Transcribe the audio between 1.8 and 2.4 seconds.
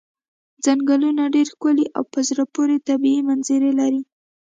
او په